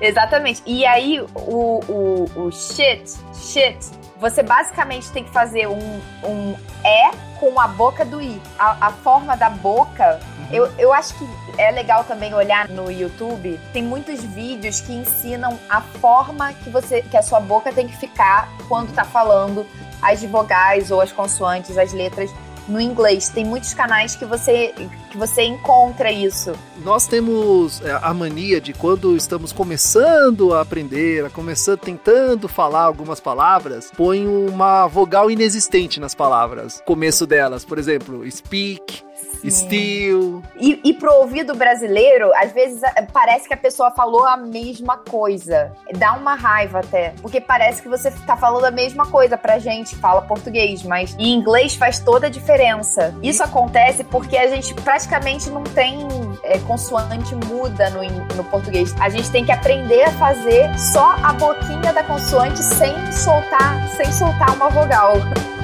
[0.00, 0.62] Exatamente.
[0.66, 3.78] E aí, o, o, o shit, shit,
[4.18, 8.42] você basicamente tem que fazer um, um é com a boca do i.
[8.58, 11.26] A, a forma da boca eu, eu acho que
[11.58, 13.58] é legal também olhar no YouTube.
[13.72, 17.96] Tem muitos vídeos que ensinam a forma que você que a sua boca tem que
[17.96, 19.66] ficar quando tá falando
[20.00, 22.30] as vogais ou as consoantes, as letras
[22.68, 23.28] no inglês.
[23.28, 24.74] Tem muitos canais que você,
[25.10, 26.52] que você encontra isso.
[26.84, 32.82] Nós temos é, a mania de quando estamos começando a aprender, a começando, tentando falar
[32.82, 37.64] algumas palavras, põe uma vogal inexistente nas palavras, começo delas.
[37.64, 39.05] Por exemplo, speak,
[39.44, 40.42] Steel.
[40.56, 42.80] E, e pro ouvido brasileiro, às vezes
[43.12, 45.72] parece que a pessoa falou a mesma coisa.
[45.96, 47.14] Dá uma raiva até.
[47.20, 51.34] Porque parece que você tá falando a mesma coisa pra gente, fala português, mas em
[51.34, 53.14] inglês faz toda a diferença.
[53.22, 56.06] Isso acontece porque a gente praticamente não tem
[56.42, 58.02] é, consoante muda no,
[58.34, 58.94] no português.
[59.00, 64.10] A gente tem que aprender a fazer só a boquinha da consoante sem soltar, sem
[64.12, 65.14] soltar uma vogal.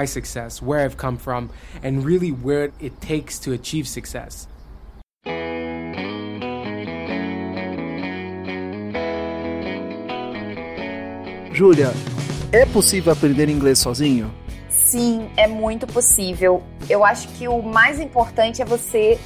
[0.00, 1.50] my success, where I've come from,
[1.82, 4.48] and really where it takes to achieve success.
[11.52, 11.92] Júlia,
[12.52, 14.32] é possível aprender inglês sozinho?
[14.70, 16.62] Sim, é muito possível.
[16.88, 19.18] Eu acho que o mais importante é você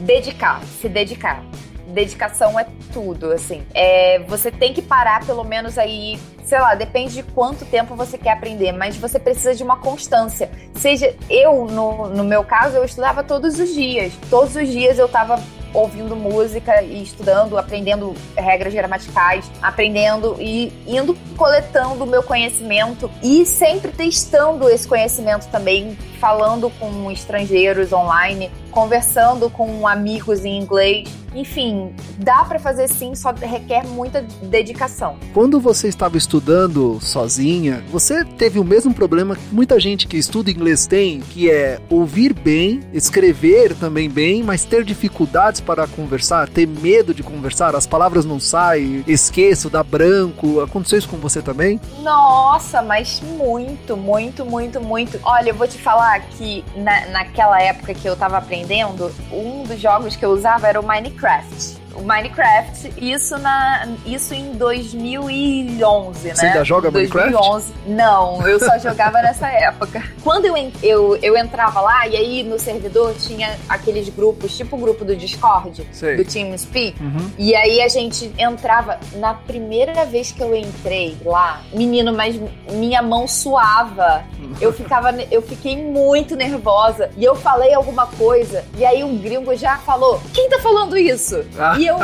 [0.00, 1.44] dedicar, se dedicar.
[1.94, 3.64] Dedicação é tudo, assim.
[3.72, 6.18] É, você tem que parar pelo menos aí
[6.50, 10.50] sei lá, depende de quanto tempo você quer aprender, mas você precisa de uma constância.
[10.74, 14.12] Seja eu, no, no meu caso, eu estudava todos os dias.
[14.28, 15.40] Todos os dias eu estava
[15.72, 23.46] ouvindo música e estudando, aprendendo regras gramaticais, aprendendo e indo coletando o meu conhecimento e
[23.46, 31.92] sempre testando esse conhecimento também, falando com estrangeiros online, conversando com amigos em inglês enfim,
[32.18, 35.16] dá para fazer sim, só requer muita dedicação.
[35.32, 40.50] Quando você estava estudando sozinha, você teve o mesmo problema que muita gente que estuda
[40.50, 46.66] inglês tem, que é ouvir bem, escrever também bem, mas ter dificuldades para conversar, ter
[46.66, 50.60] medo de conversar, as palavras não saem, esqueço, dá branco.
[50.60, 51.80] Aconteceu isso com você também?
[52.02, 55.20] Nossa, mas muito, muito, muito, muito.
[55.22, 59.80] Olha, eu vou te falar que na, naquela época que eu tava aprendendo, um dos
[59.80, 61.79] jogos que eu usava era o Minecraft.
[62.02, 62.02] Minecraft.
[62.02, 66.34] O Minecraft, isso, na, isso em 2011, né?
[66.34, 67.72] Você ainda joga 2011.
[67.72, 67.90] Minecraft?
[67.90, 70.02] Não, eu só jogava nessa época.
[70.22, 74.78] Quando eu, eu, eu entrava lá, e aí no servidor tinha aqueles grupos, tipo o
[74.78, 76.16] grupo do Discord, Sei.
[76.16, 77.30] do TeamSpeak, uhum.
[77.38, 83.02] e aí a gente entrava, na primeira vez que eu entrei lá, menino, mas minha
[83.02, 84.24] mão suava,
[84.60, 89.54] eu ficava, eu fiquei muito nervosa, e eu falei alguma coisa, e aí um gringo
[89.56, 91.44] já falou, quem tá falando isso?
[91.58, 91.76] Ah.
[91.78, 91.98] E eu,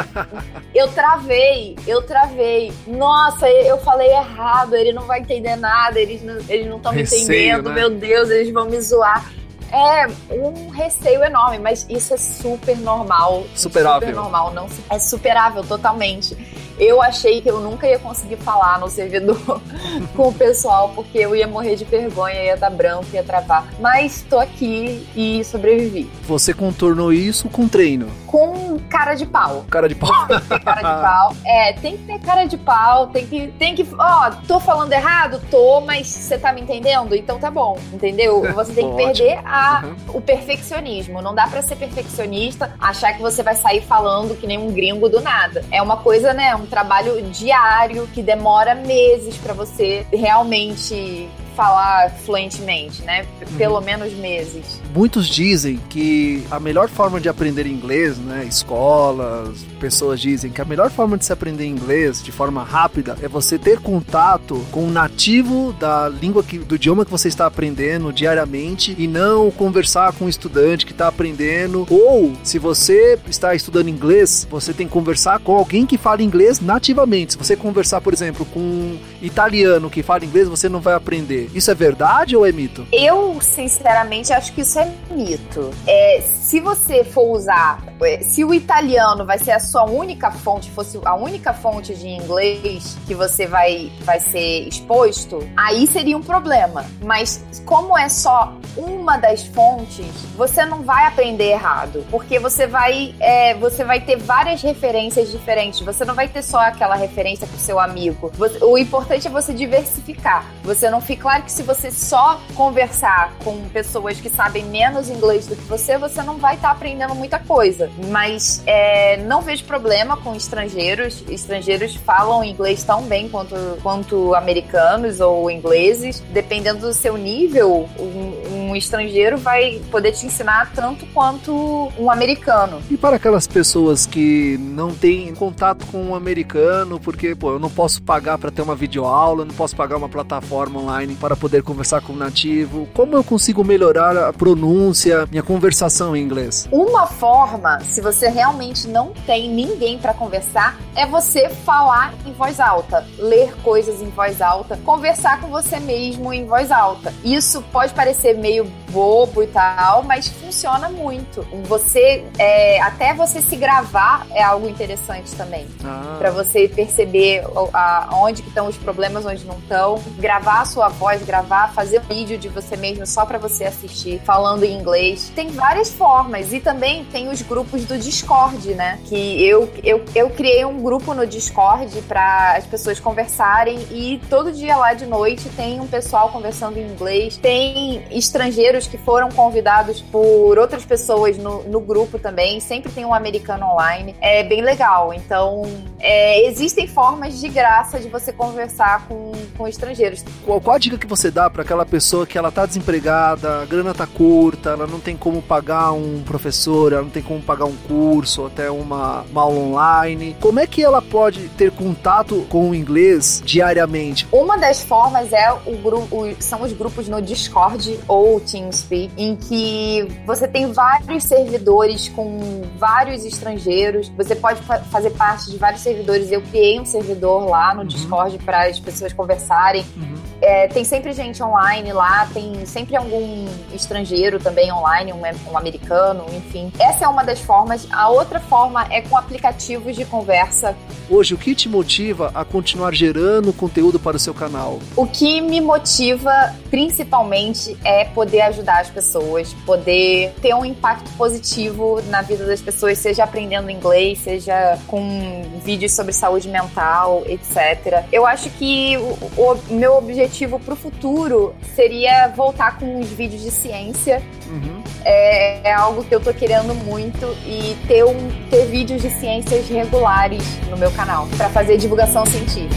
[0.74, 2.72] eu travei, eu travei.
[2.86, 7.74] Nossa, eu falei errado, ele não vai entender nada, eles não estão me entendendo, né?
[7.74, 9.30] meu Deus, eles vão me zoar.
[9.72, 13.44] É um receio enorme, mas isso é super normal.
[13.54, 14.08] Superável.
[14.08, 16.36] Super normal, não é superável totalmente.
[16.78, 19.60] Eu achei que eu nunca ia conseguir falar no servidor
[20.14, 23.66] com o pessoal, porque eu ia morrer de vergonha, ia dar branco, ia travar.
[23.80, 26.10] Mas tô aqui e sobrevivi.
[26.22, 28.08] Você contornou isso com treino?
[28.26, 29.64] Com cara de pau.
[29.70, 30.26] Cara de pau.
[30.26, 31.36] Tem que ter cara de pau.
[31.44, 33.48] É, tem que ter cara de pau, tem que.
[33.58, 33.86] Tem que.
[33.98, 35.40] Ó, tô falando errado?
[35.50, 37.14] Tô, mas você tá me entendendo?
[37.14, 38.42] Então tá bom, entendeu?
[38.54, 39.96] Você tem que perder a, uhum.
[40.14, 41.22] o perfeccionismo.
[41.22, 45.08] Não dá para ser perfeccionista, achar que você vai sair falando que nem um gringo
[45.08, 45.64] do nada.
[45.70, 46.54] É uma coisa, né?
[46.54, 53.26] Um trabalho diário que demora meses para você realmente falar fluentemente, né?
[53.56, 53.80] Pelo uhum.
[53.80, 54.80] menos meses.
[54.94, 58.44] Muitos dizem que a melhor forma de aprender inglês, né?
[58.44, 63.28] Escolas, pessoas dizem que a melhor forma de se aprender inglês de forma rápida é
[63.28, 68.12] você ter contato com o nativo da língua que, do idioma que você está aprendendo
[68.12, 71.86] diariamente e não conversar com um estudante que está aprendendo.
[71.90, 76.60] Ou se você está estudando inglês, você tem que conversar com alguém que fala inglês
[76.60, 77.32] nativamente.
[77.32, 81.45] Se você conversar, por exemplo, com um italiano que fala inglês, você não vai aprender.
[81.54, 82.86] Isso é verdade ou é mito?
[82.92, 85.70] Eu, sinceramente, acho que isso é mito.
[85.86, 90.70] É, se você for usar, é, se o italiano vai ser a sua única fonte,
[90.70, 96.22] fosse a única fonte de inglês que você vai, vai ser exposto, aí seria um
[96.22, 96.84] problema.
[97.02, 100.06] Mas como é só uma das fontes,
[100.36, 105.80] você não vai aprender errado, porque você vai, é, você vai ter várias referências diferentes.
[105.80, 108.30] Você não vai ter só aquela referência pro seu amigo.
[108.62, 110.44] O importante é você diversificar.
[110.62, 115.48] Você não fica claro que se você só conversar com pessoas que sabem menos inglês
[115.48, 117.90] do que você, você não vai estar tá aprendendo muita coisa.
[118.08, 121.24] Mas é, não vejo problema com estrangeiros.
[121.28, 126.22] Estrangeiros falam inglês tão bem quanto, quanto americanos ou ingleses.
[126.32, 132.80] Dependendo do seu nível, um, um estrangeiro vai poder te ensinar tanto quanto um americano.
[132.90, 137.70] E para aquelas pessoas que não têm contato com um americano, porque pô, eu não
[137.70, 142.00] posso pagar para ter uma videoaula, não posso pagar uma plataforma online para poder conversar
[142.00, 142.88] com o nativo?
[142.94, 146.68] Como eu consigo melhorar a pronúncia, minha conversação em inglês?
[146.70, 152.60] Uma forma, se você realmente não tem ninguém para conversar, é você falar em voz
[152.60, 157.12] alta, ler coisas em voz alta, conversar com você mesmo em voz alta.
[157.24, 161.46] Isso pode parecer meio bobo e tal, mas funciona muito.
[161.64, 166.16] Você, é, até você se gravar é algo interessante também, ah.
[166.18, 170.88] para você perceber a, onde que estão os problemas, onde não estão, gravar a sua
[170.88, 174.76] voz voz, gravar, fazer um vídeo de você mesmo só para você assistir, falando em
[174.76, 175.30] inglês.
[175.36, 176.15] Tem várias formas
[176.52, 178.98] e também tem os grupos do Discord, né?
[179.04, 184.52] Que eu, eu, eu criei um grupo no Discord para as pessoas conversarem e todo
[184.52, 187.36] dia lá de noite tem um pessoal conversando em inglês.
[187.36, 192.60] Tem estrangeiros que foram convidados por outras pessoas no, no grupo também.
[192.60, 194.14] Sempre tem um americano online.
[194.20, 195.12] É bem legal.
[195.12, 195.62] Então,
[195.98, 200.24] é, existem formas de graça de você conversar com, com estrangeiros.
[200.44, 203.64] Qual, qual a dica que você dá para aquela pessoa que ela tá desempregada, a
[203.64, 207.64] grana tá curta, ela não tem como pagar um professor, ela não tem como pagar
[207.64, 210.36] um curso, até uma, uma aula online?
[210.40, 214.26] Como é que ela pode ter contato com o inglês diariamente?
[214.32, 220.08] Uma das formas é o grupo, são os grupos no Discord ou TeamSpeak, em que
[220.26, 224.08] você tem vários servidores com vários estrangeiros.
[224.16, 226.30] Você pode fazer parte de vários servidores.
[226.30, 227.86] Eu criei um servidor lá no uhum.
[227.86, 229.84] Discord para as pessoas conversarem.
[229.96, 230.16] Uhum.
[230.40, 235.95] É, tem sempre gente online lá, tem sempre algum estrangeiro também online, um, um, americano,
[236.34, 236.72] enfim.
[236.78, 237.86] Essa é uma das formas.
[237.90, 240.76] A outra forma é com aplicativos de conversa.
[241.08, 244.78] Hoje, o que te motiva a continuar gerando conteúdo para o seu canal?
[244.96, 252.02] O que me motiva principalmente é poder ajudar as pessoas, poder ter um impacto positivo
[252.08, 258.04] na vida das pessoas, seja aprendendo inglês, seja com vídeos sobre saúde mental, etc.
[258.12, 263.42] Eu acho que o, o meu objetivo para o futuro seria voltar com os vídeos
[263.42, 264.22] de ciência.
[264.48, 264.75] Uhum.
[265.08, 269.68] É, é, algo que eu tô querendo muito e ter, um, ter vídeos de ciências
[269.68, 272.74] regulares no meu canal para fazer divulgação científica.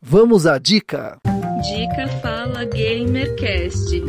[0.00, 1.18] Vamos à dica.
[1.60, 4.00] Dica Fala Gamercast.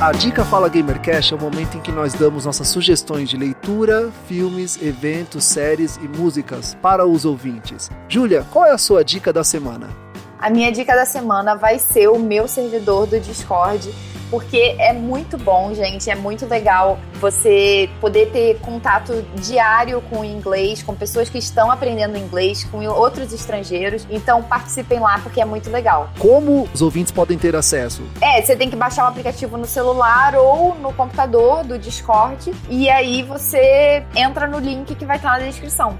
[0.00, 4.10] A Dica Fala Gamercast é o momento em que nós damos nossas sugestões de leitura,
[4.26, 7.90] filmes, eventos, séries e músicas para os ouvintes.
[8.08, 9.90] Júlia, qual é a sua dica da semana?
[10.38, 13.94] A minha dica da semana vai ser o meu servidor do Discord
[14.30, 16.08] porque é muito bom, gente.
[16.08, 21.70] É muito legal você poder ter contato diário com o inglês, com pessoas que estão
[21.70, 24.06] aprendendo inglês, com outros estrangeiros.
[24.08, 26.10] Então participem lá porque é muito legal.
[26.18, 28.02] Como os ouvintes podem ter acesso?
[28.20, 32.88] É, você tem que baixar o aplicativo no celular ou no computador do Discord e
[32.88, 35.96] aí você entra no link que vai estar na descrição.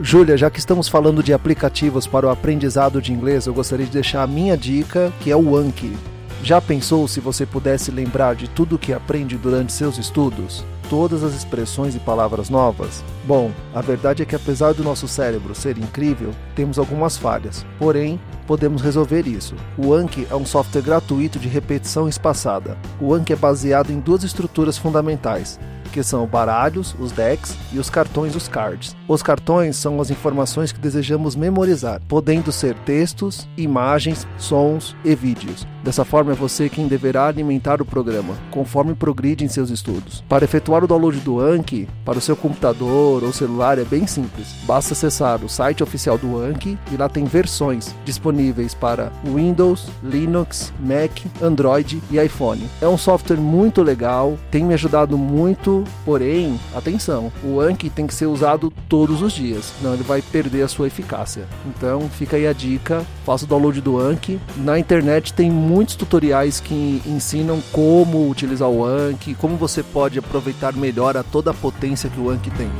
[0.00, 3.92] Júlia, já que estamos falando de aplicativos para o aprendizado de inglês, eu gostaria de
[3.92, 5.96] deixar a minha dica, que é o Anki.
[6.42, 10.64] Já pensou se você pudesse lembrar de tudo que aprende durante seus estudos?
[10.90, 13.02] Todas as expressões e palavras novas?
[13.24, 17.64] Bom, a verdade é que apesar do nosso cérebro ser incrível, temos algumas falhas.
[17.78, 19.54] Porém, podemos resolver isso.
[19.78, 22.76] O Anki é um software gratuito de repetição espaçada.
[23.00, 25.58] O Anki é baseado em duas estruturas fundamentais:
[25.94, 28.94] que são baralhos, os decks, e os cartões, os cards.
[29.06, 35.66] Os cartões são as informações que desejamos memorizar, podendo ser textos, imagens, sons e vídeos.
[35.82, 40.24] Dessa forma, é você quem deverá alimentar o programa, conforme progride em seus estudos.
[40.26, 44.54] Para efetuar o download do Anki para o seu computador ou celular é bem simples.
[44.64, 50.72] Basta acessar o site oficial do Anki e lá tem versões disponíveis para Windows, Linux,
[50.80, 51.10] Mac,
[51.42, 52.66] Android e iPhone.
[52.80, 58.14] É um software muito legal, tem me ajudado muito, porém, atenção, o Anki tem que
[58.14, 61.48] ser usado todos os dias, senão ele vai perder a sua eficácia.
[61.66, 64.38] Então, fica aí a dica, faça o download do Anki.
[64.58, 70.74] Na internet tem muitos tutoriais que ensinam como utilizar o Anki, como você pode aproveitar
[70.74, 72.70] melhor a toda a potência que o Anki tem.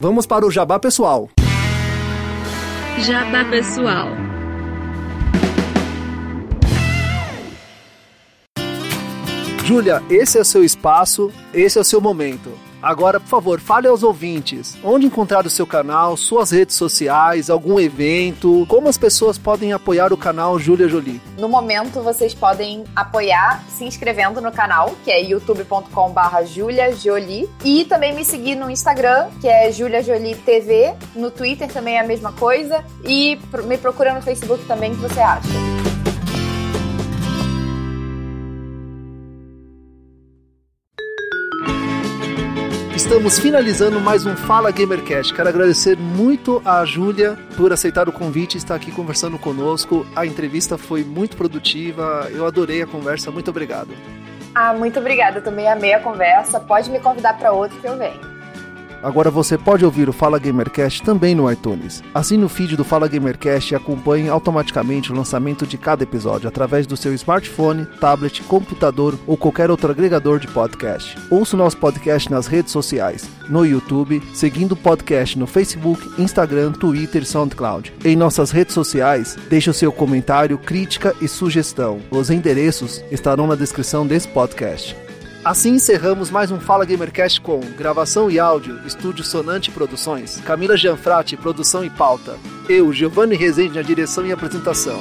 [0.00, 1.30] Vamos para o jabá pessoal.
[2.98, 4.08] Jabá pessoal.
[9.64, 12.50] Júlia, esse é o seu espaço, esse é o seu momento.
[12.82, 14.76] Agora, por favor, fale aos ouvintes.
[14.82, 20.12] Onde encontrar o seu canal, suas redes sociais, algum evento, como as pessoas podem apoiar
[20.12, 21.20] o canal Júlia Jolie.
[21.38, 27.84] No momento, vocês podem apoiar se inscrevendo no canal, que é youtube.com/barra Julia Jolie, e
[27.84, 32.06] também me seguir no Instagram, que é Julia Jolie TV, no Twitter também é a
[32.06, 35.89] mesma coisa, e me procura no Facebook também, que você acha.
[43.00, 45.32] Estamos finalizando mais um Fala Gamercast.
[45.32, 50.06] Quero agradecer muito a Júlia por aceitar o convite e estar aqui conversando conosco.
[50.14, 53.30] A entrevista foi muito produtiva, eu adorei a conversa.
[53.30, 53.88] Muito obrigado.
[54.54, 55.40] Ah, muito obrigada.
[55.40, 56.60] Também amei a conversa.
[56.60, 58.29] Pode me convidar para outro que eu venho.
[59.02, 62.02] Agora você pode ouvir o Fala Gamercast também no iTunes.
[62.14, 66.86] Assine o feed do Fala Gamercast e acompanhe automaticamente o lançamento de cada episódio através
[66.86, 71.16] do seu smartphone, tablet, computador ou qualquer outro agregador de podcast.
[71.30, 76.72] Ouça o nosso podcast nas redes sociais, no YouTube, seguindo o podcast no Facebook, Instagram,
[76.72, 77.92] Twitter e SoundCloud.
[78.04, 82.00] Em nossas redes sociais, deixe o seu comentário, crítica e sugestão.
[82.10, 85.09] Os endereços estarão na descrição desse podcast.
[85.42, 91.34] Assim encerramos mais um Fala Gamercast com gravação e áudio, estúdio Sonante Produções, Camila Gianfrati,
[91.34, 92.38] produção e pauta.
[92.68, 94.98] Eu, Giovanni Rezende, na direção e apresentação.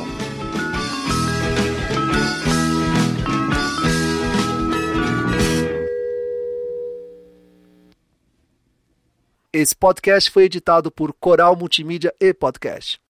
[9.52, 13.02] Esse podcast foi editado por Coral Multimídia e Podcast.